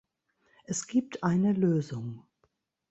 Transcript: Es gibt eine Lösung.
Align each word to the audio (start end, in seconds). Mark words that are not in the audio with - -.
Es 0.65 0.87
gibt 0.87 1.21
eine 1.23 1.53
Lösung. 1.53 2.23